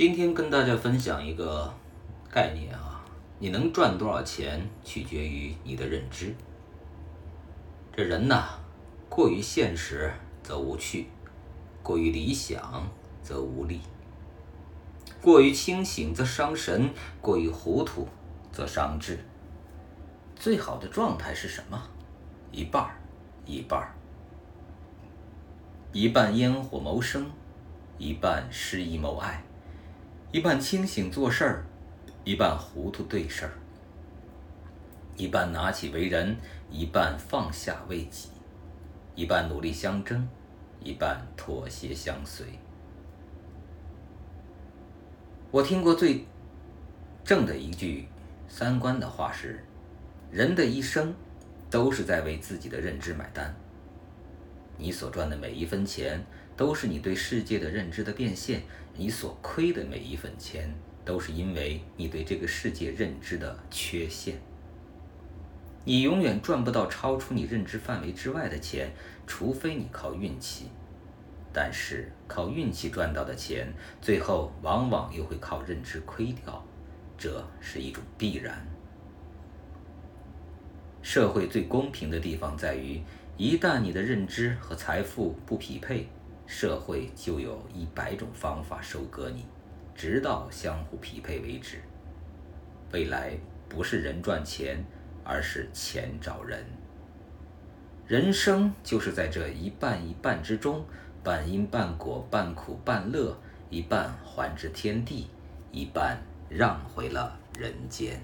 [0.00, 1.70] 今天跟大家分享一个
[2.30, 3.04] 概念啊，
[3.38, 6.34] 你能赚多少钱取决于你的认知。
[7.94, 8.58] 这人呐，
[9.10, 10.10] 过于现实
[10.42, 11.08] 则无趣，
[11.82, 12.88] 过于理想
[13.22, 13.78] 则无力，
[15.20, 16.88] 过于清醒则伤神，
[17.20, 18.08] 过于糊涂
[18.50, 19.18] 则伤智。
[20.34, 21.78] 最好的状态是什么？
[22.50, 22.96] 一半儿，
[23.44, 23.92] 一半儿，
[25.92, 27.30] 一半烟火谋生，
[27.98, 29.44] 一半诗意谋爱。
[30.32, 31.64] 一半清醒做事儿，
[32.22, 33.50] 一半糊涂对事儿；
[35.16, 36.36] 一半拿起为人，
[36.70, 38.28] 一半放下为己；
[39.16, 40.28] 一半努力相争，
[40.78, 42.46] 一半妥协相随。
[45.50, 46.24] 我听过最
[47.24, 48.06] 正的一句
[48.46, 49.64] 三观的话是：
[50.30, 51.12] 人的一生
[51.68, 53.52] 都是在为自己的认知买单。
[54.80, 56.24] 你所赚的每一分钱。
[56.56, 58.60] 都是你对世界的认知的变现，
[58.94, 60.70] 你所亏的每一分钱，
[61.06, 64.38] 都是因为你对这个世界认知的缺陷。
[65.86, 68.92] 你永远赚不到超出你认知范围之外的钱，
[69.26, 70.66] 除非你靠运气。
[71.50, 73.72] 但是靠运气赚到的钱，
[74.02, 76.62] 最后往往又会靠认知亏掉，
[77.16, 78.68] 这是一种必然。
[81.00, 83.00] 社会最公平的地方在于，
[83.40, 86.06] 一旦你的认知和财富不匹配。
[86.46, 89.46] 社会就有一百种方法收割你，
[89.94, 91.80] 直到相互匹配为止。
[92.92, 93.32] 未来
[93.66, 94.84] 不是人赚钱，
[95.24, 96.62] 而是钱找人。
[98.06, 100.84] 人生就是在这一半一半之中，
[101.22, 103.34] 半因半果，半苦半乐，
[103.70, 105.30] 一半还之天地，
[105.72, 108.20] 一半让回了人间。